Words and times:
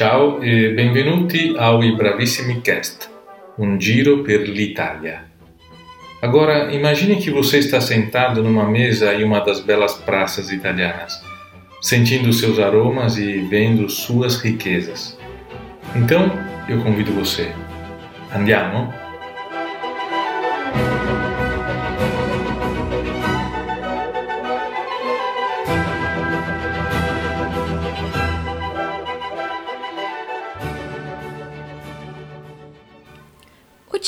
Ciao 0.00 0.42
e 0.42 0.70
benvenuti 0.70 1.54
ao 1.58 1.84
I 1.84 1.94
Bravissimi 1.94 2.62
Cast, 2.62 3.10
um 3.58 3.78
giro 3.78 4.22
per 4.22 4.48
l'Italia. 4.48 5.26
Agora, 6.22 6.72
imagine 6.72 7.16
que 7.16 7.30
você 7.30 7.58
está 7.58 7.82
sentado 7.82 8.42
numa 8.42 8.66
mesa 8.66 9.12
em 9.12 9.22
uma 9.22 9.40
das 9.40 9.60
belas 9.60 9.96
praças 9.96 10.50
italianas, 10.50 11.12
sentindo 11.82 12.32
seus 12.32 12.58
aromas 12.58 13.18
e 13.18 13.42
vendo 13.42 13.90
suas 13.90 14.40
riquezas. 14.40 15.18
Então, 15.94 16.32
eu 16.66 16.80
convido 16.82 17.12
você. 17.12 17.52
Andiamo? 18.34 18.90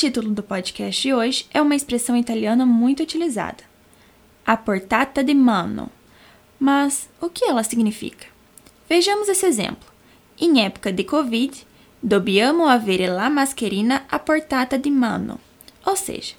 Título 0.03 0.31
do 0.31 0.43
podcast 0.43 1.01
de 1.01 1.13
hoje 1.13 1.45
é 1.53 1.61
uma 1.61 1.77
expressão 1.77 2.17
italiana 2.17 2.65
muito 2.65 3.01
utilizada, 3.01 3.63
a 4.45 4.57
portata 4.57 5.23
di 5.23 5.33
mano. 5.33 5.89
Mas 6.59 7.07
o 7.21 7.29
que 7.29 7.45
ela 7.45 7.63
significa? 7.63 8.27
Vejamos 8.89 9.29
esse 9.29 9.45
exemplo. 9.45 9.87
Em 10.37 10.65
época 10.65 10.91
de 10.91 11.05
Covid, 11.05 11.65
dobbiamo 12.01 12.67
avere 12.67 13.07
la 13.07 13.29
mascherina 13.29 14.03
a 14.11 14.19
portata 14.19 14.77
di 14.77 14.91
mano. 14.91 15.39
Ou 15.85 15.95
seja, 15.95 16.35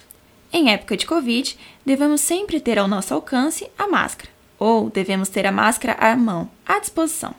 em 0.53 0.69
época 0.69 0.95
de 0.95 1.07
Covid, 1.07 1.57
devemos 1.83 2.21
sempre 2.21 2.59
ter 2.59 2.77
ao 2.77 2.87
nosso 2.87 3.15
alcance 3.15 3.67
a 3.79 3.87
máscara, 3.87 4.29
ou 4.59 4.91
devemos 4.91 5.27
ter 5.27 5.47
a 5.47 5.51
máscara 5.51 5.93
à 5.93 6.15
mão, 6.15 6.51
à 6.63 6.77
disposição. 6.77 7.33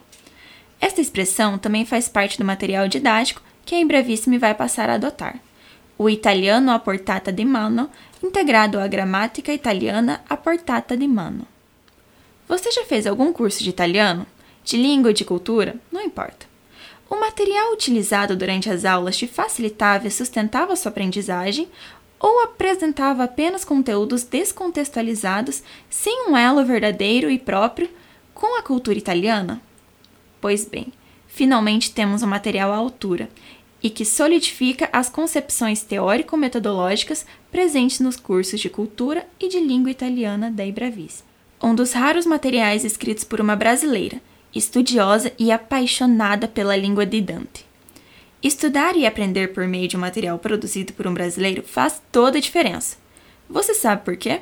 Esta 0.81 0.99
expressão 0.99 1.57
também 1.57 1.85
faz 1.85 2.09
parte 2.09 2.37
do 2.37 2.43
material 2.43 2.89
didático 2.89 3.41
que 3.65 3.75
a 3.75 3.79
Embravissime 3.79 4.37
vai 4.37 4.53
passar 4.53 4.89
a 4.89 4.95
adotar 4.95 5.39
o 5.97 6.09
italiano 6.09 6.71
a 6.71 6.79
portata 6.79 7.31
di 7.31 7.43
mano, 7.43 7.89
integrado 8.23 8.79
à 8.79 8.87
gramática 8.87 9.51
italiana 9.51 10.21
a 10.29 10.37
portata 10.37 10.95
di 10.95 11.07
mano. 11.07 11.47
Você 12.47 12.71
já 12.71 12.85
fez 12.85 13.07
algum 13.07 13.33
curso 13.33 13.63
de 13.63 13.69
italiano? 13.69 14.25
De 14.63 14.77
língua 14.77 15.09
ou 15.09 15.13
de 15.13 15.25
cultura? 15.25 15.75
Não 15.91 16.01
importa. 16.01 16.45
O 17.09 17.19
material 17.19 17.73
utilizado 17.73 18.35
durante 18.35 18.69
as 18.69 18.85
aulas 18.85 19.17
te 19.17 19.27
facilitava 19.27 20.07
e 20.07 20.11
sustentava 20.11 20.75
sua 20.75 20.91
aprendizagem 20.91 21.67
ou 22.19 22.43
apresentava 22.43 23.23
apenas 23.23 23.63
conteúdos 23.63 24.23
descontextualizados 24.23 25.63
sem 25.89 26.29
um 26.29 26.35
elo 26.35 26.65
verdadeiro 26.65 27.29
e 27.29 27.39
próprio 27.39 27.89
com 28.33 28.57
a 28.57 28.61
cultura 28.61 28.97
italiana? 28.97 29.61
Pois 30.41 30.65
bem, 30.65 30.91
finalmente 31.27 31.91
temos 31.91 32.23
um 32.23 32.27
material 32.27 32.71
à 32.71 32.75
altura 32.75 33.29
e 33.81 33.89
que 33.89 34.03
solidifica 34.03 34.89
as 34.91 35.09
concepções 35.09 35.83
teórico-metodológicas 35.83 37.25
presentes 37.51 37.99
nos 37.99 38.15
cursos 38.15 38.59
de 38.59 38.69
cultura 38.69 39.27
e 39.39 39.47
de 39.47 39.59
língua 39.59 39.91
italiana 39.91 40.49
da 40.49 40.65
Ibravis. 40.65 41.23
Um 41.61 41.73
dos 41.73 41.93
raros 41.93 42.25
materiais 42.25 42.83
escritos 42.83 43.23
por 43.23 43.39
uma 43.39 43.55
brasileira, 43.55 44.21
estudiosa 44.53 45.31
e 45.37 45.51
apaixonada 45.51 46.47
pela 46.47 46.75
língua 46.75 47.05
de 47.05 47.21
Dante. 47.21 47.65
Estudar 48.41 48.95
e 48.95 49.05
aprender 49.05 49.53
por 49.53 49.67
meio 49.67 49.87
de 49.87 49.97
um 49.97 49.99
material 49.99 50.37
produzido 50.37 50.93
por 50.93 51.07
um 51.07 51.13
brasileiro 51.13 51.63
faz 51.63 52.01
toda 52.11 52.37
a 52.37 52.41
diferença. 52.41 52.97
Você 53.49 53.73
sabe 53.73 54.03
por 54.03 54.15
quê? 54.15 54.41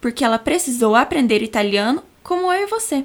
Porque 0.00 0.24
ela 0.24 0.38
precisou 0.38 0.94
aprender 0.94 1.42
italiano 1.42 2.02
como 2.22 2.52
eu 2.52 2.64
e 2.64 2.66
você, 2.66 3.04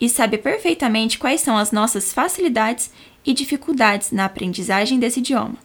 e 0.00 0.08
sabe 0.08 0.38
perfeitamente 0.38 1.18
quais 1.18 1.40
são 1.40 1.56
as 1.56 1.72
nossas 1.72 2.12
facilidades 2.12 2.90
e 3.24 3.32
dificuldades 3.32 4.10
na 4.10 4.24
aprendizagem 4.24 4.98
desse 4.98 5.20
idioma. 5.20 5.56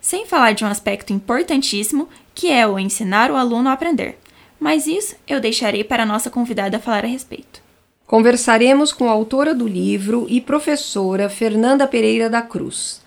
Sem 0.00 0.26
falar 0.26 0.52
de 0.52 0.64
um 0.64 0.68
aspecto 0.68 1.12
importantíssimo 1.12 2.08
que 2.34 2.50
é 2.50 2.66
o 2.66 2.78
ensinar 2.78 3.30
o 3.30 3.36
aluno 3.36 3.68
a 3.68 3.72
aprender, 3.72 4.18
mas 4.58 4.86
isso 4.86 5.16
eu 5.26 5.40
deixarei 5.40 5.84
para 5.84 6.02
a 6.02 6.06
nossa 6.06 6.30
convidada 6.30 6.78
falar 6.78 7.04
a 7.04 7.08
respeito. 7.08 7.62
Conversaremos 8.06 8.92
com 8.92 9.08
a 9.08 9.12
autora 9.12 9.54
do 9.54 9.66
livro 9.66 10.26
e 10.28 10.40
professora 10.40 11.28
Fernanda 11.28 11.86
Pereira 11.86 12.28
da 12.28 12.42
Cruz. 12.42 13.00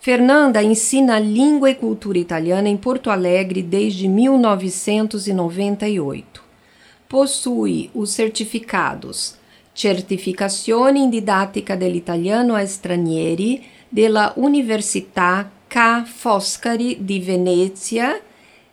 Fernanda 0.00 0.62
ensina 0.62 1.18
língua 1.18 1.70
e 1.70 1.74
cultura 1.74 2.18
italiana 2.18 2.68
em 2.68 2.76
Porto 2.76 3.10
Alegre 3.10 3.62
desde 3.62 4.06
1998. 4.06 6.44
Possui 7.08 7.90
os 7.94 8.10
certificados 8.10 9.36
Certificazione 9.74 11.00
in 11.00 11.10
didattica 11.10 11.74
dell'italiano 11.74 12.54
a 12.54 12.64
stranieri 12.64 13.60
della 13.88 14.32
Università 14.36 15.50
Ca' 15.66 16.04
Foscari 16.04 16.98
di 17.00 17.18
Venezia 17.18 18.16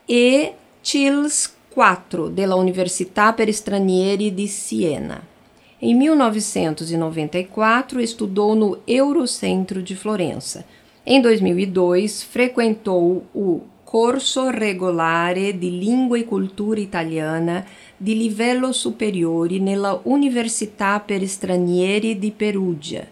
e 0.06 0.54
CILS 0.82 1.56
4 1.70 2.28
della 2.28 2.54
Università 2.54 3.34
per 3.34 3.52
Stranieri 3.52 4.36
di 4.36 4.46
Siena. 4.46 5.20
Em 5.82 5.96
1994, 5.96 8.00
estudou 8.00 8.54
no 8.54 8.78
Eurocentro 8.86 9.82
de 9.82 9.96
Florença. 9.96 10.64
Em 11.04 11.20
2002, 11.20 12.22
frequentou 12.22 13.24
o 13.34 13.62
Corso 13.92 14.50
Regolare 14.50 15.58
di 15.58 15.78
Lingua 15.78 16.18
e 16.18 16.24
Cultura 16.24 16.80
Italiana 16.80 17.66
di 17.98 18.18
livello 18.18 18.72
superiore 18.72 19.60
nella 19.60 20.00
Università 20.04 21.02
per 21.02 21.28
Stranieri 21.28 22.18
di 22.18 22.32
Perugia. 22.32 23.06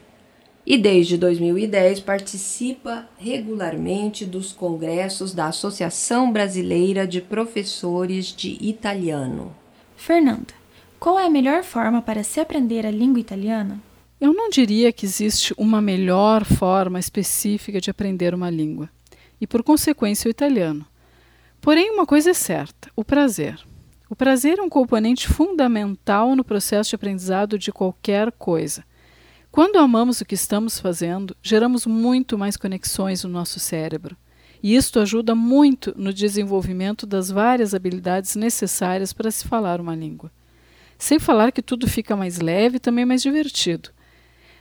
E 0.64 0.80
desde 0.80 1.18
2010 1.18 2.02
participa 2.04 3.10
regularmente 3.18 4.26
dos 4.26 4.54
congressos 4.54 5.34
da 5.34 5.48
Associação 5.48 6.32
Brasileira 6.32 7.06
de 7.06 7.20
Professores 7.20 8.34
de 8.34 8.58
Italiano. 8.62 9.54
Fernanda, 9.98 10.54
qual 10.98 11.20
é 11.20 11.26
a 11.26 11.30
melhor 11.30 11.62
forma 11.62 12.02
para 12.02 12.24
se 12.24 12.40
aprender 12.40 12.86
a 12.86 12.92
língua 12.92 13.20
italiana? 13.20 13.82
Eu 14.18 14.34
não 14.34 14.50
diria 14.50 14.94
que 14.94 15.06
existe 15.06 15.54
uma 15.58 15.82
melhor 15.82 16.46
forma 16.46 17.00
específica 17.00 17.82
de 17.82 17.90
aprender 17.90 18.34
uma 18.34 18.50
língua 18.50 18.90
e, 19.40 19.48
por 19.48 19.64
consequência, 19.64 20.28
o 20.28 20.32
italiano. 20.32 20.86
Porém, 21.62 21.92
uma 21.92 22.06
coisa 22.06 22.32
é 22.32 22.34
certa: 22.34 22.90
o 22.96 23.04
prazer. 23.04 23.60
O 24.10 24.16
prazer 24.16 24.58
é 24.58 24.62
um 24.62 24.70
componente 24.70 25.28
fundamental 25.28 26.36
no 26.36 26.44
processo 26.44 26.90
de 26.90 26.96
aprendizado 26.96 27.60
de 27.60 27.72
qualquer 27.72 28.32
coisa. 28.32 28.84
Quando 29.52 29.78
amamos 29.78 30.22
o 30.22 30.26
que 30.26 30.36
estamos 30.36 30.80
fazendo, 30.80 31.36
geramos 31.42 31.86
muito 31.86 32.38
mais 32.38 32.58
conexões 32.58 33.24
no 33.24 33.30
nosso 33.30 33.60
cérebro. 33.60 34.16
E 34.62 34.76
isto 34.76 35.00
ajuda 35.00 35.34
muito 35.34 35.94
no 35.98 36.14
desenvolvimento 36.14 37.08
das 37.08 37.30
várias 37.30 37.74
habilidades 37.74 38.36
necessárias 38.36 39.14
para 39.14 39.32
se 39.32 39.48
falar 39.48 39.80
uma 39.80 39.96
língua. 39.96 40.32
Sem 40.98 41.18
falar 41.18 41.52
que 41.52 41.62
tudo 41.62 41.88
fica 41.88 42.16
mais 42.16 42.40
leve 42.40 42.76
e 42.76 42.80
também 42.80 43.06
mais 43.06 43.22
divertido. 43.22 43.90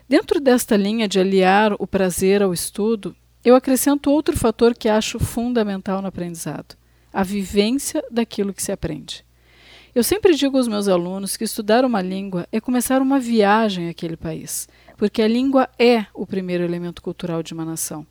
Dentro 0.09 0.41
desta 0.41 0.77
linha 0.77 1.09
de 1.09 1.19
aliar 1.19 1.75
o 1.79 1.87
prazer 1.87 2.43
ao 2.43 2.55
estudo, 2.55 3.15
eu 3.45 3.55
acrescento 3.55 4.11
outro 4.11 4.37
fator 4.37 4.75
que 4.75 4.89
acho 4.89 5.19
fundamental 5.19 6.03
no 6.03 6.09
aprendizado: 6.09 6.77
a 7.13 7.23
vivência 7.23 8.03
daquilo 8.11 8.53
que 8.53 8.63
se 8.63 8.73
aprende. 8.73 9.25
Eu 9.95 10.05
sempre 10.05 10.35
digo 10.35 10.57
aos 10.57 10.69
meus 10.69 10.87
alunos 10.87 11.37
que 11.37 11.45
estudar 11.45 11.85
uma 11.85 12.03
língua 12.03 12.47
é 12.53 12.61
começar 12.61 13.01
uma 13.01 13.19
viagem 13.19 13.89
àquele 13.89 14.17
país, 14.17 14.69
porque 14.97 15.23
a 15.23 15.29
língua 15.29 15.69
é 15.79 16.07
o 16.15 16.27
primeiro 16.27 16.63
elemento 16.63 17.03
cultural 17.03 17.43
de 17.43 17.55
uma 17.55 17.65
nação. 17.65 18.07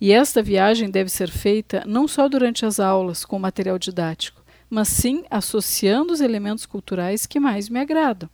E 0.00 0.12
esta 0.12 0.42
viagem 0.42 0.90
deve 0.90 1.08
ser 1.08 1.30
feita 1.30 1.82
não 1.86 2.06
só 2.06 2.28
durante 2.28 2.66
as 2.66 2.78
aulas 2.78 3.24
com 3.24 3.38
material 3.38 3.78
didático, 3.78 4.42
mas 4.68 4.88
sim 4.88 5.24
associando 5.30 6.12
os 6.12 6.20
elementos 6.20 6.66
culturais 6.66 7.24
que 7.24 7.40
mais 7.40 7.68
me 7.68 7.80
agradam. 7.80 8.28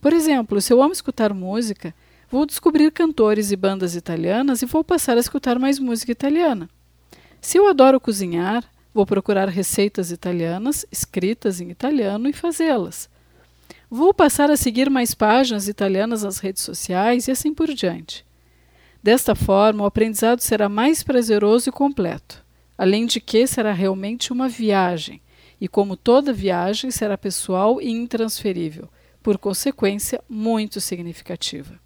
Por 0.00 0.12
exemplo, 0.12 0.60
se 0.60 0.72
eu 0.72 0.80
amo 0.80 0.92
escutar 0.92 1.34
música, 1.34 1.92
Vou 2.30 2.44
descobrir 2.44 2.92
cantores 2.92 3.50
e 3.52 3.56
bandas 3.56 3.94
italianas 3.94 4.60
e 4.60 4.66
vou 4.66 4.84
passar 4.84 5.16
a 5.16 5.20
escutar 5.20 5.58
mais 5.58 5.78
música 5.78 6.12
italiana. 6.12 6.68
Se 7.40 7.56
eu 7.56 7.66
adoro 7.66 7.98
cozinhar, 7.98 8.62
vou 8.92 9.06
procurar 9.06 9.48
receitas 9.48 10.10
italianas 10.10 10.84
escritas 10.92 11.58
em 11.58 11.70
italiano 11.70 12.28
e 12.28 12.34
fazê-las. 12.34 13.08
Vou 13.88 14.12
passar 14.12 14.50
a 14.50 14.58
seguir 14.58 14.90
mais 14.90 15.14
páginas 15.14 15.68
italianas 15.68 16.22
nas 16.22 16.38
redes 16.38 16.62
sociais 16.62 17.28
e 17.28 17.30
assim 17.30 17.54
por 17.54 17.72
diante. 17.72 18.26
Desta 19.02 19.34
forma, 19.34 19.84
o 19.84 19.86
aprendizado 19.86 20.40
será 20.40 20.68
mais 20.68 21.02
prazeroso 21.02 21.70
e 21.70 21.72
completo, 21.72 22.44
além 22.76 23.06
de 23.06 23.22
que 23.22 23.46
será 23.46 23.72
realmente 23.72 24.34
uma 24.34 24.50
viagem, 24.50 25.22
e 25.58 25.66
como 25.66 25.96
toda 25.96 26.30
viagem, 26.30 26.90
será 26.90 27.16
pessoal 27.16 27.80
e 27.80 27.88
intransferível, 27.88 28.86
por 29.22 29.38
consequência, 29.38 30.22
muito 30.28 30.78
significativa. 30.78 31.80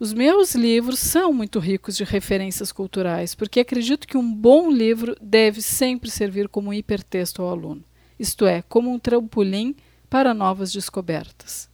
Os 0.00 0.12
meus 0.12 0.54
livros 0.54 0.98
são 0.98 1.32
muito 1.32 1.58
ricos 1.58 1.96
de 1.96 2.02
referências 2.02 2.72
culturais, 2.72 3.34
porque 3.34 3.60
acredito 3.60 4.06
que 4.06 4.16
um 4.16 4.34
bom 4.34 4.70
livro 4.70 5.16
deve 5.20 5.62
sempre 5.62 6.10
servir 6.10 6.48
como 6.48 6.70
um 6.70 6.74
hipertexto 6.74 7.42
ao 7.42 7.50
aluno, 7.50 7.84
isto 8.18 8.46
é, 8.46 8.62
como 8.62 8.90
um 8.90 8.98
trampolim 8.98 9.76
para 10.10 10.34
novas 10.34 10.72
descobertas. 10.72 11.70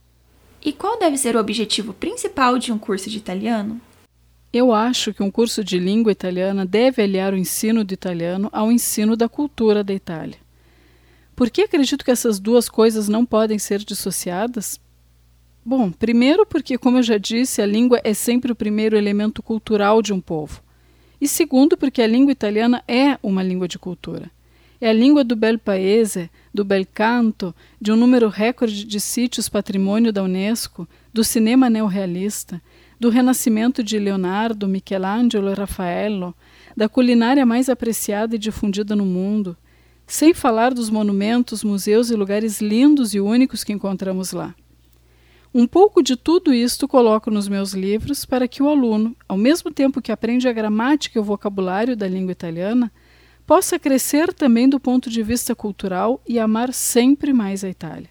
E 0.62 0.72
qual 0.72 0.98
deve 0.98 1.16
ser 1.16 1.36
o 1.36 1.40
objetivo 1.40 1.94
principal 1.94 2.58
de 2.58 2.72
um 2.72 2.78
curso 2.78 3.08
de 3.08 3.16
italiano? 3.16 3.80
Eu 4.52 4.72
acho 4.72 5.14
que 5.14 5.22
um 5.22 5.30
curso 5.30 5.62
de 5.62 5.78
língua 5.78 6.12
italiana 6.12 6.66
deve 6.66 7.02
aliar 7.02 7.32
o 7.32 7.36
ensino 7.36 7.84
do 7.84 7.92
italiano 7.92 8.48
ao 8.52 8.72
ensino 8.72 9.16
da 9.16 9.28
cultura 9.28 9.84
da 9.84 9.92
Itália. 9.92 10.38
Por 11.36 11.50
que 11.50 11.62
acredito 11.62 12.04
que 12.04 12.10
essas 12.10 12.40
duas 12.40 12.68
coisas 12.68 13.08
não 13.08 13.24
podem 13.24 13.58
ser 13.58 13.84
dissociadas? 13.84 14.80
Bom, 15.68 15.90
primeiro 15.90 16.46
porque, 16.46 16.78
como 16.78 16.96
eu 16.96 17.02
já 17.02 17.18
disse, 17.18 17.60
a 17.60 17.66
língua 17.66 18.00
é 18.02 18.14
sempre 18.14 18.50
o 18.50 18.54
primeiro 18.54 18.96
elemento 18.96 19.42
cultural 19.42 20.00
de 20.00 20.14
um 20.14 20.18
povo. 20.18 20.62
E 21.20 21.28
segundo, 21.28 21.76
porque 21.76 22.00
a 22.00 22.06
língua 22.06 22.32
italiana 22.32 22.82
é 22.88 23.18
uma 23.22 23.42
língua 23.42 23.68
de 23.68 23.78
cultura. 23.78 24.30
É 24.80 24.88
a 24.88 24.94
língua 24.94 25.22
do 25.22 25.36
bel 25.36 25.58
paese, 25.58 26.30
do 26.54 26.64
bel 26.64 26.86
canto, 26.94 27.54
de 27.78 27.92
um 27.92 27.96
número 27.96 28.30
recorde 28.30 28.82
de 28.82 28.98
sítios 28.98 29.46
patrimônio 29.46 30.10
da 30.10 30.22
Unesco, 30.22 30.88
do 31.12 31.22
cinema 31.22 31.68
neorrealista, 31.68 32.62
do 32.98 33.10
renascimento 33.10 33.82
de 33.82 33.98
Leonardo, 33.98 34.66
Michelangelo 34.66 35.50
e 35.50 35.54
Raffaello, 35.54 36.34
da 36.74 36.88
culinária 36.88 37.44
mais 37.44 37.68
apreciada 37.68 38.36
e 38.36 38.38
difundida 38.38 38.96
no 38.96 39.04
mundo, 39.04 39.54
sem 40.06 40.32
falar 40.32 40.72
dos 40.72 40.88
monumentos, 40.88 41.62
museus 41.62 42.10
e 42.10 42.16
lugares 42.16 42.62
lindos 42.62 43.12
e 43.12 43.20
únicos 43.20 43.62
que 43.62 43.74
encontramos 43.74 44.32
lá. 44.32 44.54
Um 45.54 45.66
pouco 45.66 46.02
de 46.02 46.14
tudo 46.14 46.52
isto 46.52 46.86
coloco 46.86 47.30
nos 47.30 47.48
meus 47.48 47.72
livros 47.72 48.24
para 48.26 48.46
que 48.46 48.62
o 48.62 48.68
aluno, 48.68 49.16
ao 49.26 49.38
mesmo 49.38 49.70
tempo 49.70 50.02
que 50.02 50.12
aprende 50.12 50.46
a 50.46 50.52
gramática 50.52 51.18
e 51.18 51.20
o 51.20 51.24
vocabulário 51.24 51.96
da 51.96 52.06
língua 52.06 52.32
italiana, 52.32 52.92
possa 53.46 53.78
crescer 53.78 54.32
também 54.34 54.68
do 54.68 54.78
ponto 54.78 55.08
de 55.08 55.22
vista 55.22 55.54
cultural 55.54 56.20
e 56.28 56.38
amar 56.38 56.74
sempre 56.74 57.32
mais 57.32 57.64
a 57.64 57.68
Itália. 57.68 58.10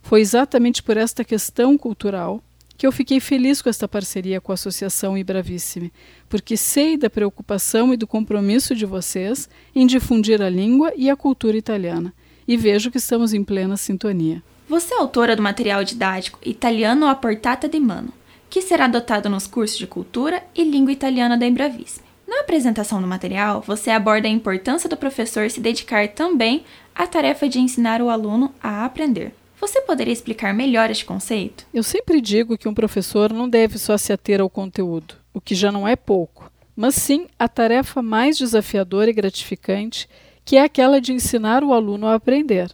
Foi 0.00 0.20
exatamente 0.20 0.80
por 0.80 0.96
esta 0.96 1.24
questão 1.24 1.76
cultural 1.76 2.40
que 2.78 2.86
eu 2.86 2.92
fiquei 2.92 3.18
feliz 3.20 3.60
com 3.60 3.68
esta 3.68 3.88
parceria 3.88 4.40
com 4.40 4.52
a 4.52 4.54
Associação 4.54 5.18
Ibravissime, 5.18 5.92
porque 6.28 6.56
sei 6.56 6.96
da 6.96 7.10
preocupação 7.10 7.92
e 7.92 7.96
do 7.96 8.06
compromisso 8.06 8.74
de 8.74 8.86
vocês 8.86 9.50
em 9.74 9.86
difundir 9.86 10.40
a 10.40 10.48
língua 10.48 10.92
e 10.96 11.10
a 11.10 11.16
cultura 11.16 11.58
italiana, 11.58 12.14
e 12.48 12.56
vejo 12.56 12.90
que 12.90 12.96
estamos 12.96 13.34
em 13.34 13.44
plena 13.44 13.76
sintonia. 13.76 14.42
Você 14.70 14.94
é 14.94 14.98
autora 14.98 15.34
do 15.34 15.42
material 15.42 15.82
didático 15.82 16.38
Italiano 16.44 17.08
a 17.08 17.14
Portata 17.16 17.68
di 17.68 17.80
Mano, 17.80 18.12
que 18.48 18.62
será 18.62 18.84
adotado 18.84 19.28
nos 19.28 19.44
cursos 19.44 19.76
de 19.76 19.84
Cultura 19.84 20.44
e 20.54 20.62
Língua 20.62 20.92
Italiana 20.92 21.36
da 21.36 21.44
Embravissime. 21.44 22.06
Na 22.24 22.42
apresentação 22.42 23.00
do 23.00 23.06
material, 23.08 23.64
você 23.66 23.90
aborda 23.90 24.28
a 24.28 24.30
importância 24.30 24.88
do 24.88 24.96
professor 24.96 25.50
se 25.50 25.58
dedicar 25.58 26.06
também 26.10 26.64
à 26.94 27.04
tarefa 27.04 27.48
de 27.48 27.58
ensinar 27.58 28.00
o 28.00 28.08
aluno 28.08 28.54
a 28.62 28.84
aprender. 28.84 29.34
Você 29.60 29.80
poderia 29.80 30.12
explicar 30.12 30.54
melhor 30.54 30.88
este 30.88 31.04
conceito? 31.04 31.66
Eu 31.74 31.82
sempre 31.82 32.20
digo 32.20 32.56
que 32.56 32.68
um 32.68 32.74
professor 32.74 33.32
não 33.32 33.48
deve 33.48 33.76
só 33.76 33.98
se 33.98 34.12
ater 34.12 34.40
ao 34.40 34.48
conteúdo, 34.48 35.16
o 35.34 35.40
que 35.40 35.56
já 35.56 35.72
não 35.72 35.88
é 35.88 35.96
pouco, 35.96 36.48
mas 36.76 36.94
sim 36.94 37.26
a 37.36 37.48
tarefa 37.48 38.00
mais 38.02 38.38
desafiadora 38.38 39.10
e 39.10 39.14
gratificante, 39.14 40.08
que 40.44 40.56
é 40.56 40.62
aquela 40.62 41.00
de 41.00 41.12
ensinar 41.12 41.64
o 41.64 41.72
aluno 41.72 42.06
a 42.06 42.14
aprender. 42.14 42.70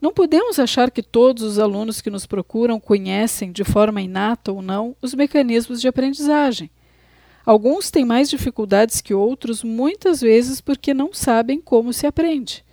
Não 0.00 0.12
podemos 0.12 0.58
achar 0.58 0.90
que 0.90 1.02
todos 1.02 1.42
os 1.42 1.58
alunos 1.58 2.00
que 2.00 2.10
nos 2.10 2.24
procuram 2.24 2.78
conhecem, 2.78 3.50
de 3.50 3.64
forma 3.64 4.00
inata 4.00 4.52
ou 4.52 4.62
não, 4.62 4.94
os 5.02 5.12
mecanismos 5.12 5.80
de 5.80 5.88
aprendizagem. 5.88 6.70
Alguns 7.44 7.90
têm 7.90 8.04
mais 8.04 8.30
dificuldades 8.30 9.00
que 9.00 9.12
outros, 9.14 9.64
muitas 9.64 10.20
vezes 10.20 10.60
porque 10.60 10.94
não 10.94 11.12
sabem 11.12 11.60
como 11.60 11.92
se 11.92 12.06
aprende. 12.06 12.64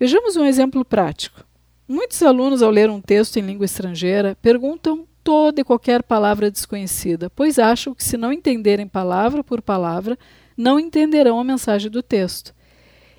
Vejamos 0.00 0.36
um 0.36 0.44
exemplo 0.44 0.84
prático. 0.84 1.44
Muitos 1.86 2.22
alunos, 2.22 2.62
ao 2.62 2.70
ler 2.70 2.88
um 2.88 3.00
texto 3.00 3.38
em 3.38 3.42
língua 3.42 3.64
estrangeira, 3.64 4.36
perguntam 4.40 5.06
toda 5.24 5.60
e 5.60 5.64
qualquer 5.64 6.02
palavra 6.02 6.50
desconhecida, 6.50 7.28
pois 7.28 7.58
acham 7.58 7.94
que, 7.94 8.04
se 8.04 8.16
não 8.16 8.32
entenderem 8.32 8.86
palavra 8.86 9.42
por 9.42 9.60
palavra, 9.60 10.18
não 10.56 10.78
entenderão 10.78 11.38
a 11.38 11.44
mensagem 11.44 11.90
do 11.90 12.02
texto. 12.02 12.54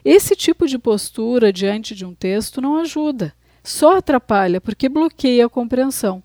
Esse 0.04 0.36
tipo 0.36 0.68
de 0.68 0.80
postura 0.80 1.52
diante 1.52 1.94
de 1.94 2.06
um 2.06 2.14
texto 2.14 2.62
não 2.62 2.78
ajuda, 2.78 3.34
só 3.64 3.98
atrapalha 3.98 4.62
porque 4.62 4.88
bloqueia 4.88 5.46
a 5.46 5.50
compreensão. 5.50 6.24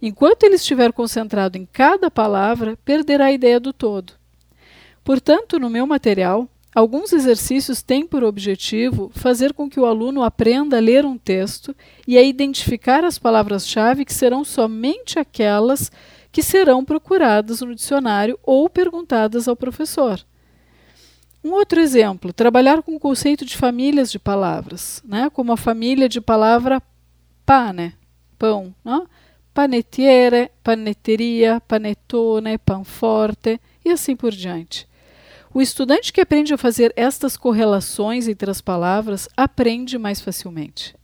Enquanto 0.00 0.42
ele 0.42 0.56
estiver 0.56 0.92
concentrado 0.92 1.56
em 1.56 1.64
cada 1.64 2.10
palavra, 2.10 2.76
perderá 2.84 3.26
a 3.26 3.32
ideia 3.32 3.60
do 3.60 3.72
todo. 3.72 4.14
Portanto, 5.04 5.60
no 5.60 5.70
meu 5.70 5.86
material, 5.86 6.48
alguns 6.74 7.12
exercícios 7.12 7.82
têm 7.82 8.04
por 8.04 8.24
objetivo 8.24 9.12
fazer 9.14 9.52
com 9.52 9.70
que 9.70 9.78
o 9.78 9.86
aluno 9.86 10.24
aprenda 10.24 10.78
a 10.78 10.80
ler 10.80 11.04
um 11.04 11.16
texto 11.16 11.74
e 12.06 12.18
a 12.18 12.22
identificar 12.22 13.04
as 13.04 13.18
palavras-chave 13.18 14.04
que 14.04 14.12
serão 14.12 14.44
somente 14.44 15.20
aquelas 15.20 15.90
que 16.32 16.42
serão 16.42 16.84
procuradas 16.84 17.60
no 17.60 17.74
dicionário 17.74 18.38
ou 18.42 18.68
perguntadas 18.68 19.46
ao 19.46 19.54
professor. 19.54 20.24
Um 21.44 21.52
outro 21.52 21.80
exemplo, 21.80 22.32
trabalhar 22.32 22.82
com 22.82 22.94
o 22.94 23.00
conceito 23.00 23.44
de 23.44 23.56
famílias 23.56 24.12
de 24.12 24.18
palavras, 24.18 25.02
né? 25.04 25.28
como 25.30 25.52
a 25.52 25.56
família 25.56 26.08
de 26.08 26.20
palavra 26.20 26.80
pane, 27.44 27.94
pão, 28.38 28.72
né? 28.84 29.02
panettiere, 29.52 30.50
panetteria, 30.62 31.60
panettone, 31.66 32.56
panforte 32.58 33.60
e 33.84 33.90
assim 33.90 34.14
por 34.14 34.30
diante. 34.30 34.88
O 35.52 35.60
estudante 35.60 36.12
que 36.12 36.20
aprende 36.20 36.54
a 36.54 36.58
fazer 36.58 36.92
estas 36.96 37.36
correlações 37.36 38.26
entre 38.26 38.50
as 38.50 38.60
palavras 38.60 39.28
aprende 39.36 39.98
mais 39.98 40.20
facilmente. 40.20 40.94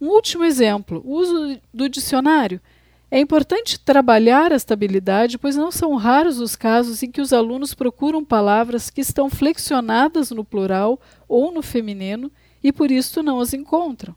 Um 0.00 0.08
último 0.08 0.42
exemplo, 0.42 1.02
o 1.04 1.12
uso 1.12 1.60
do 1.72 1.88
dicionário. 1.88 2.60
É 3.12 3.18
importante 3.18 3.80
trabalhar 3.80 4.52
esta 4.52 4.72
habilidade, 4.72 5.36
pois 5.36 5.56
não 5.56 5.72
são 5.72 5.96
raros 5.96 6.38
os 6.38 6.54
casos 6.54 7.02
em 7.02 7.10
que 7.10 7.20
os 7.20 7.32
alunos 7.32 7.74
procuram 7.74 8.24
palavras 8.24 8.88
que 8.88 9.00
estão 9.00 9.28
flexionadas 9.28 10.30
no 10.30 10.44
plural 10.44 11.00
ou 11.28 11.50
no 11.50 11.60
feminino 11.60 12.30
e 12.62 12.70
por 12.70 12.88
isso 12.88 13.20
não 13.20 13.40
as 13.40 13.52
encontram. 13.52 14.14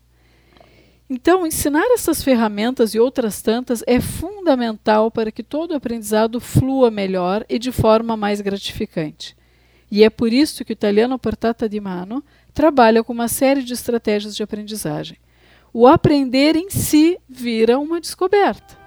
Então, 1.10 1.44
ensinar 1.44 1.84
essas 1.92 2.22
ferramentas 2.22 2.94
e 2.94 3.00
outras 3.00 3.42
tantas 3.42 3.82
é 3.84 4.00
fundamental 4.00 5.10
para 5.10 5.32
que 5.32 5.42
todo 5.42 5.72
o 5.72 5.76
aprendizado 5.76 6.40
flua 6.40 6.88
melhor 6.88 7.44
e 7.48 7.58
de 7.58 7.72
forma 7.72 8.16
mais 8.16 8.40
gratificante. 8.40 9.36
E 9.90 10.04
é 10.04 10.08
por 10.08 10.32
isso 10.32 10.64
que 10.64 10.72
o 10.72 10.72
italiano 10.72 11.18
Portata 11.18 11.68
di 11.68 11.80
Mano 11.80 12.24
trabalha 12.54 13.02
com 13.02 13.12
uma 13.12 13.28
série 13.28 13.64
de 13.64 13.72
estratégias 13.72 14.36
de 14.36 14.42
aprendizagem. 14.42 15.18
O 15.72 15.86
aprender 15.88 16.54
em 16.54 16.70
si 16.70 17.18
vira 17.28 17.78
uma 17.78 18.00
descoberta. 18.00 18.83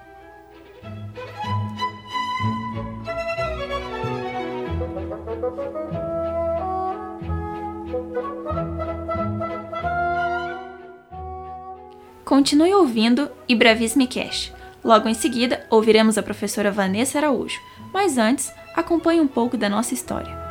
Continue 12.24 12.74
ouvindo 12.74 13.32
e 13.48 13.56
Bravisme 13.56 14.06
Cash. 14.06 14.54
Logo 14.84 15.08
em 15.10 15.14
seguida, 15.14 15.66
ouviremos 15.70 16.18
a 16.18 16.24
professora 16.24 16.72
Vanessa 16.72 17.18
Araújo, 17.18 17.60
mas 17.94 18.18
antes, 18.18 18.54
acompanhe 18.76 19.20
um 19.20 19.28
pouco 19.28 19.58
da 19.58 19.68
nossa 19.68 19.94
história. 19.94 20.47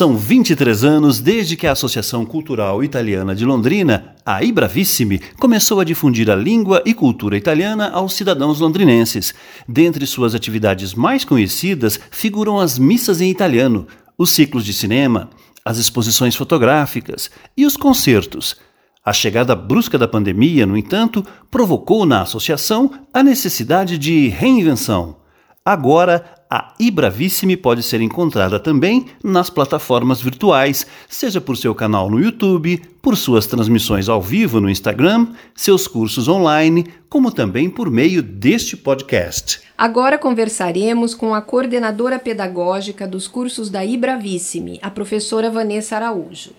São 0.00 0.16
23 0.16 0.82
anos 0.82 1.20
desde 1.20 1.58
que 1.58 1.66
a 1.66 1.72
Associação 1.72 2.24
Cultural 2.24 2.82
Italiana 2.82 3.34
de 3.34 3.44
Londrina, 3.44 4.16
a 4.24 4.42
Ibravissimi, 4.42 5.20
começou 5.38 5.78
a 5.78 5.84
difundir 5.84 6.30
a 6.30 6.34
língua 6.34 6.82
e 6.86 6.94
cultura 6.94 7.36
italiana 7.36 7.90
aos 7.90 8.14
cidadãos 8.14 8.60
londrinenses. 8.60 9.34
Dentre 9.68 10.06
suas 10.06 10.34
atividades 10.34 10.94
mais 10.94 11.22
conhecidas 11.22 12.00
figuram 12.10 12.58
as 12.58 12.78
missas 12.78 13.20
em 13.20 13.30
italiano, 13.30 13.86
os 14.16 14.30
ciclos 14.30 14.64
de 14.64 14.72
cinema, 14.72 15.28
as 15.66 15.76
exposições 15.76 16.34
fotográficas 16.34 17.30
e 17.54 17.66
os 17.66 17.76
concertos. 17.76 18.56
A 19.04 19.12
chegada 19.12 19.54
brusca 19.54 19.98
da 19.98 20.08
pandemia, 20.08 20.64
no 20.64 20.78
entanto, 20.78 21.22
provocou 21.50 22.06
na 22.06 22.22
associação 22.22 22.90
a 23.12 23.22
necessidade 23.22 23.98
de 23.98 24.28
reinvenção. 24.28 25.16
Agora, 25.62 26.39
a 26.50 26.74
Ibravissime 26.80 27.56
pode 27.56 27.80
ser 27.80 28.00
encontrada 28.00 28.58
também 28.58 29.06
nas 29.22 29.48
plataformas 29.48 30.20
virtuais, 30.20 30.84
seja 31.08 31.40
por 31.40 31.56
seu 31.56 31.72
canal 31.76 32.10
no 32.10 32.18
YouTube, 32.18 32.82
por 33.00 33.16
suas 33.16 33.46
transmissões 33.46 34.08
ao 34.08 34.20
vivo 34.20 34.60
no 34.60 34.68
Instagram, 34.68 35.28
seus 35.54 35.86
cursos 35.86 36.26
online, 36.26 36.86
como 37.08 37.30
também 37.30 37.70
por 37.70 37.88
meio 37.88 38.20
deste 38.20 38.76
podcast. 38.76 39.60
Agora 39.78 40.18
conversaremos 40.18 41.14
com 41.14 41.32
a 41.32 41.40
coordenadora 41.40 42.18
pedagógica 42.18 43.06
dos 43.06 43.28
cursos 43.28 43.70
da 43.70 43.84
Ibravissime, 43.84 44.80
a 44.82 44.90
professora 44.90 45.48
Vanessa 45.48 45.94
Araújo. 45.94 46.50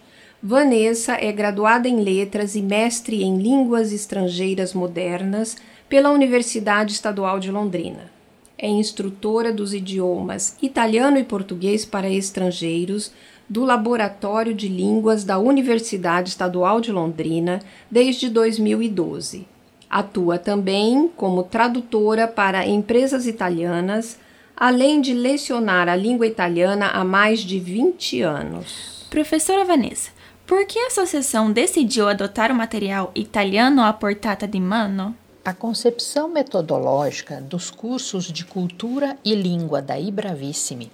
Vanessa 0.41 1.17
é 1.19 1.33
graduada 1.33 1.89
em 1.89 2.01
Letras 2.01 2.55
e 2.55 2.62
mestre 2.62 3.24
em 3.24 3.38
Línguas 3.38 3.91
Estrangeiras 3.91 4.74
Modernas 4.74 5.57
pela 5.89 6.12
Universidade 6.12 6.93
Estadual 6.93 7.41
de 7.41 7.51
Londrina 7.51 8.20
é 8.62 8.70
instrutora 8.70 9.51
dos 9.51 9.74
idiomas 9.74 10.56
italiano 10.62 11.18
e 11.18 11.24
português 11.24 11.84
para 11.84 12.10
estrangeiros 12.10 13.12
do 13.50 13.65
Laboratório 13.65 14.53
de 14.53 14.70
Línguas 14.70 15.24
da 15.24 15.39
Universidade 15.39 16.30
Estadual 16.30 16.80
de 16.80 16.91
Londrina 16.91 17.60
desde 17.89 18.30
2012. 18.30 19.48
Atua 19.89 20.38
também 20.38 21.10
como 21.18 21.44
tradutora 21.44 22.27
para 22.27 22.65
empresas 22.65 23.25
italianas, 23.27 24.18
além 24.56 25.01
de 25.01 25.13
lecionar 25.13 25.89
a 25.89 25.96
língua 25.96 26.27
italiana 26.27 26.88
há 26.91 27.03
mais 27.03 27.41
de 27.41 27.60
20 27.60 28.22
anos. 28.22 29.08
Professora 29.10 29.65
Vanessa, 29.65 30.12
por 30.48 30.65
que 30.65 30.80
a 30.80 30.88
associação 30.88 31.51
decidiu 31.51 32.08
adotar 32.08 32.51
o 32.51 32.56
material 32.56 33.12
italiano 33.15 33.82
a 33.82 33.91
portata 33.91 34.48
di 34.48 34.62
mano? 34.62 35.15
A 35.43 35.55
concepção 35.55 36.29
metodológica 36.29 37.41
dos 37.41 37.71
cursos 37.71 38.25
de 38.25 38.45
cultura 38.45 39.17
e 39.25 39.33
língua 39.33 39.81
da 39.81 40.00
Ibravissimi 40.00 40.91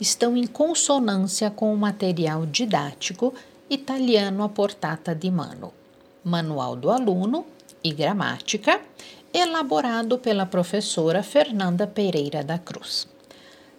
estão 0.00 0.36
em 0.36 0.46
consonância 0.46 1.50
com 1.50 1.74
o 1.74 1.76
material 1.76 2.46
didático 2.46 3.34
italiano 3.68 4.44
a 4.44 4.48
portata 4.48 5.16
di 5.16 5.28
mano, 5.32 5.72
manual 6.22 6.76
do 6.76 6.90
aluno 6.92 7.44
e 7.82 7.92
gramática, 7.92 8.80
elaborado 9.34 10.16
pela 10.16 10.46
professora 10.46 11.20
Fernanda 11.20 11.84
Pereira 11.84 12.44
da 12.44 12.56
Cruz. 12.56 13.08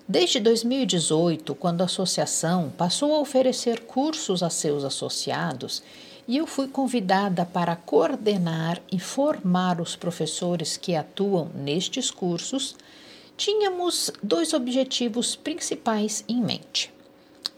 Desde 0.05 0.41
2018, 0.41 1.55
quando 1.55 1.79
a 1.79 1.85
associação 1.85 2.73
passou 2.77 3.15
a 3.15 3.19
oferecer 3.19 3.85
cursos 3.85 4.43
a 4.43 4.49
seus 4.49 4.83
associados, 4.83 5.81
e 6.29 6.37
eu 6.37 6.45
fui 6.45 6.67
convidada 6.67 7.43
para 7.43 7.75
coordenar 7.75 8.79
e 8.91 8.99
formar 8.99 9.81
os 9.81 9.95
professores 9.95 10.77
que 10.77 10.95
atuam 10.95 11.49
nestes 11.55 12.11
cursos, 12.11 12.75
tínhamos 13.35 14.11
dois 14.21 14.53
objetivos 14.53 15.35
principais 15.35 16.23
em 16.29 16.39
mente. 16.39 16.93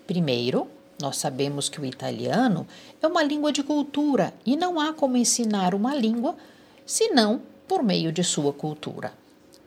Primeiro, 0.08 0.70
nós 1.01 1.18
sabemos 1.18 1.68
que 1.68 1.82
o 1.82 1.86
italiano 1.86 2.66
é 3.01 3.08
uma 3.08 3.22
língua 3.22 3.51
de 3.51 3.62
cultura 3.62 4.34
e 4.46 4.56
não 4.56 4.80
há 4.80 4.94
como 4.94 5.18
ensinar 5.18 5.75
uma 5.75 5.94
língua 5.94 6.38
senão 6.86 7.42
por 7.68 7.84
meio 7.84 8.10
de 8.10 8.24
sua 8.24 8.54
cultura. 8.54 9.12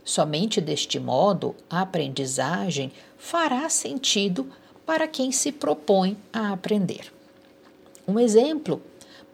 Somente 0.02 0.62
deste 0.62 0.98
modo 0.98 1.54
a 1.68 1.82
aprendizagem 1.82 2.90
fará 3.18 3.68
sentido 3.68 4.50
para 4.86 5.06
quem 5.06 5.30
se 5.30 5.52
propõe 5.52 6.16
a 6.32 6.54
aprender. 6.54 7.12
Um 8.06 8.20
exemplo 8.20 8.82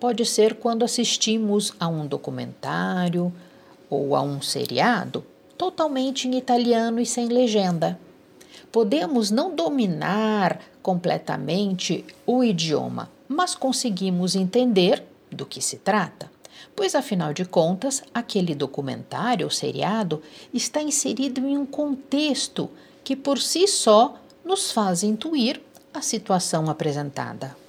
pode 0.00 0.25
ser 0.25 0.54
quando 0.54 0.83
assistimos 0.83 1.75
a 1.78 1.87
um 1.87 2.07
documentário 2.07 3.30
ou 3.90 4.16
a 4.16 4.23
um 4.23 4.40
seriado 4.40 5.25
totalmente 5.59 6.26
em 6.26 6.38
italiano 6.38 6.99
e 6.99 7.04
sem 7.04 7.28
legenda. 7.28 8.00
Podemos 8.73 9.30
não 9.30 9.54
dominar 9.54 10.59
completamente 10.83 12.02
o 12.26 12.42
idioma, 12.42 13.11
mas 13.28 13.54
conseguimos 13.54 14.35
entender 14.35 15.04
do 15.30 15.45
que 15.45 15.61
se 15.61 15.76
trata, 15.76 16.30
pois 16.75 16.95
afinal 16.95 17.35
de 17.35 17.45
contas, 17.45 18.02
aquele 18.14 18.54
documentário 18.54 19.45
ou 19.45 19.50
seriado 19.50 20.23
está 20.54 20.80
inserido 20.83 21.40
em 21.40 21.59
um 21.59 21.66
contexto 21.66 22.71
que 23.04 23.14
por 23.14 23.38
si 23.38 23.69
só 23.69 24.16
nos 24.42 24.73
faz 24.73 25.02
intuir 25.02 25.61
a 25.92 26.00
situação 26.00 26.71
apresentada. 26.71 27.60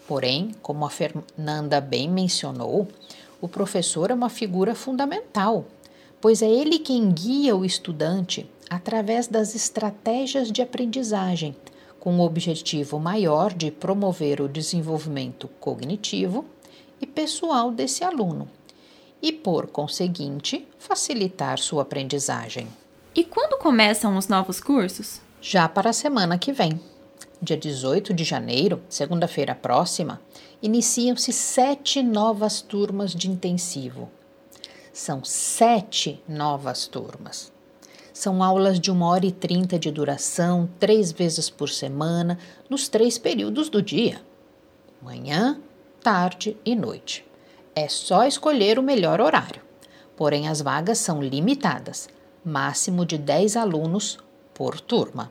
Porém, 0.06 0.54
como 0.60 0.84
a 0.84 0.90
Fernanda 0.90 1.80
bem 1.80 2.10
mencionou, 2.10 2.86
o 3.44 3.48
professor 3.48 4.10
é 4.10 4.14
uma 4.14 4.30
figura 4.30 4.74
fundamental, 4.74 5.66
pois 6.18 6.40
é 6.40 6.50
ele 6.50 6.78
quem 6.78 7.10
guia 7.10 7.54
o 7.54 7.62
estudante 7.62 8.50
através 8.70 9.28
das 9.28 9.54
estratégias 9.54 10.50
de 10.50 10.62
aprendizagem, 10.62 11.54
com 12.00 12.18
o 12.18 12.22
objetivo 12.22 12.98
maior 12.98 13.52
de 13.52 13.70
promover 13.70 14.40
o 14.40 14.48
desenvolvimento 14.48 15.46
cognitivo 15.60 16.46
e 16.98 17.06
pessoal 17.06 17.70
desse 17.70 18.02
aluno 18.02 18.48
e, 19.20 19.30
por 19.30 19.66
conseguinte, 19.66 20.66
facilitar 20.78 21.58
sua 21.58 21.82
aprendizagem. 21.82 22.66
E 23.14 23.24
quando 23.24 23.58
começam 23.58 24.16
os 24.16 24.26
novos 24.26 24.58
cursos? 24.58 25.20
Já 25.42 25.68
para 25.68 25.90
a 25.90 25.92
semana 25.92 26.38
que 26.38 26.50
vem. 26.50 26.80
Dia 27.44 27.58
18 27.58 28.14
de 28.14 28.24
janeiro, 28.24 28.80
segunda-feira 28.88 29.54
próxima, 29.54 30.18
iniciam-se 30.62 31.30
sete 31.30 32.02
novas 32.02 32.62
turmas 32.62 33.14
de 33.14 33.30
intensivo. 33.30 34.10
São 34.94 35.22
sete 35.22 36.22
novas 36.26 36.86
turmas. 36.86 37.52
São 38.14 38.42
aulas 38.42 38.80
de 38.80 38.90
uma 38.90 39.08
hora 39.08 39.26
e 39.26 39.30
trinta 39.30 39.78
de 39.78 39.90
duração, 39.90 40.70
três 40.80 41.12
vezes 41.12 41.50
por 41.50 41.68
semana, 41.68 42.38
nos 42.70 42.88
três 42.88 43.18
períodos 43.18 43.68
do 43.68 43.82
dia: 43.82 44.22
manhã, 45.02 45.60
tarde 46.02 46.56
e 46.64 46.74
noite. 46.74 47.26
É 47.74 47.90
só 47.90 48.24
escolher 48.24 48.78
o 48.78 48.82
melhor 48.82 49.20
horário. 49.20 49.60
Porém, 50.16 50.48
as 50.48 50.62
vagas 50.62 50.96
são 50.96 51.22
limitadas, 51.22 52.08
máximo 52.42 53.04
de 53.04 53.18
10 53.18 53.58
alunos 53.58 54.18
por 54.54 54.80
turma. 54.80 55.30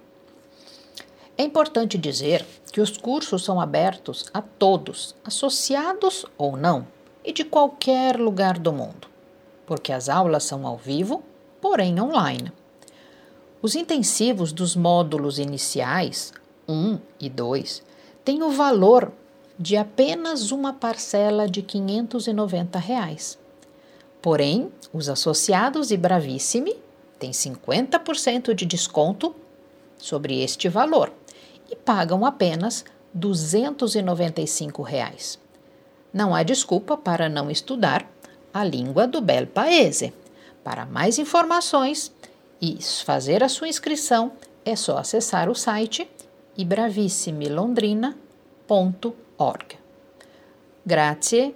É 1.35 1.43
importante 1.43 1.97
dizer 1.97 2.45
que 2.71 2.79
os 2.79 2.95
cursos 2.95 3.43
são 3.43 3.59
abertos 3.59 4.27
a 4.31 4.39
todos, 4.39 5.15
associados 5.25 6.27
ou 6.37 6.55
não, 6.55 6.85
e 7.25 7.33
de 7.33 7.43
qualquer 7.43 8.19
lugar 8.19 8.59
do 8.59 8.71
mundo, 8.71 9.07
porque 9.65 9.91
as 9.91 10.09
aulas 10.09 10.43
são 10.43 10.67
ao 10.67 10.77
vivo, 10.77 11.23
porém 11.59 11.99
online. 11.99 12.51
Os 13.63 13.73
intensivos 13.73 14.53
dos 14.53 14.75
módulos 14.75 15.39
iniciais 15.39 16.31
1 16.67 16.99
e 17.19 17.29
2 17.29 17.81
têm 18.23 18.43
o 18.43 18.51
valor 18.51 19.11
de 19.57 19.75
apenas 19.75 20.51
uma 20.51 20.71
parcela 20.73 21.47
de 21.47 21.63
590 21.63 22.77
reais. 22.77 23.39
Porém, 24.21 24.71
os 24.93 25.09
associados 25.09 25.89
e 25.89 25.97
Bravissime 25.97 26.75
têm 27.17 27.31
50% 27.31 28.53
de 28.53 28.65
desconto 28.65 29.33
sobre 29.97 30.43
este 30.43 30.69
valor 30.69 31.11
e 31.69 31.75
pagam 31.75 32.25
apenas 32.25 32.83
295 33.13 34.81
reais. 34.81 35.39
Não 36.13 36.35
há 36.35 36.43
desculpa 36.43 36.97
para 36.97 37.29
não 37.29 37.49
estudar 37.49 38.05
a 38.53 38.61
língua 38.63 39.07
do 39.07 39.21
bel 39.21 39.47
paese. 39.47 40.13
Para 40.63 40.85
mais 40.85 41.17
informações 41.19 42.11
e 42.61 42.77
fazer 43.03 43.43
a 43.43 43.49
sua 43.49 43.67
inscrição, 43.67 44.31
é 44.63 44.75
só 44.75 44.97
acessar 44.97 45.49
o 45.49 45.55
site 45.55 46.09
ibravissimilondrina.com 46.57 49.23
org. 49.37 49.77
Grazie 50.85 51.55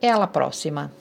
e 0.00 0.06
alla 0.06 0.26
prossima! 0.26 0.92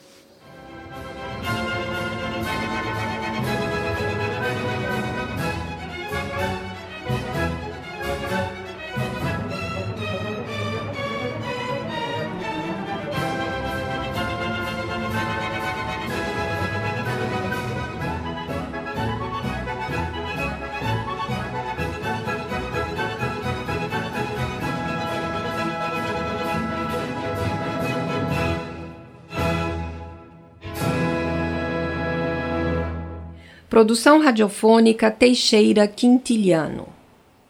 Produção 33.77 34.19
radiofônica 34.19 35.11
Teixeira 35.11 35.87
Quintiliano. 35.87 36.87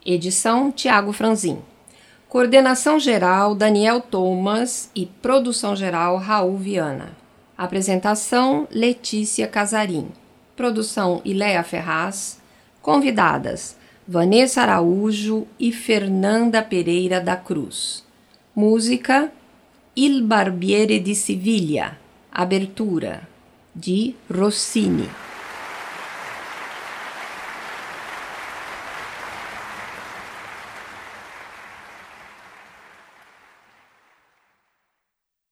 Edição 0.04 0.70
Tiago 0.70 1.10
Franzin. 1.10 1.56
Coordenação 2.28 3.00
geral 3.00 3.54
Daniel 3.54 4.02
Thomas 4.02 4.90
e 4.94 5.06
produção 5.06 5.74
geral 5.74 6.18
Raul 6.18 6.58
Viana. 6.58 7.16
Apresentação 7.56 8.68
Letícia 8.70 9.48
Casarim. 9.48 10.08
Produção 10.54 11.22
Ileia 11.24 11.62
Ferraz. 11.62 12.38
Convidadas 12.82 13.78
Vanessa 14.06 14.60
Araújo 14.60 15.46
e 15.58 15.72
Fernanda 15.72 16.60
Pereira 16.60 17.22
da 17.22 17.36
Cruz. 17.36 18.04
Música 18.54 19.32
Il 19.96 20.22
Barbiere 20.24 21.00
di 21.00 21.14
Siviglia. 21.14 21.96
Abertura 22.30 23.26
de 23.74 24.14
Rossini. 24.30 25.08